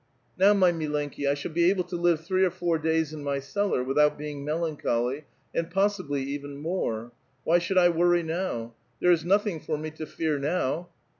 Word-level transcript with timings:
—Now, 0.39 0.55
my 0.55 0.71
mU 0.71 0.89
ienJci^ 0.89 1.29
I 1.29 1.35
shall 1.35 1.51
be 1.51 1.69
able 1.69 1.83
to 1.83 1.95
live 1.95 2.21
three 2.25 2.43
or 2.43 2.49
four 2.49 2.79
days 2.79 3.13
in 3.13 3.23
my 3.23 3.37
cellar 3.37 3.85
"Vrithout 3.85 4.17
being 4.17 4.43
melancholy, 4.43 5.25
and 5.53 5.69
possibly 5.69 6.23
even 6.23 6.57
more. 6.57 7.11
Why 7.43 7.59
should 7.59 7.77
I 7.77 7.89
worry 7.89 8.23
now? 8.23 8.73
There 8.99 9.11
is 9.11 9.23
nothing 9.23 9.59
for 9.59 9.77
me 9.77 9.91
to 9.91 10.07
fear 10.07 10.39
now. 10.39 10.89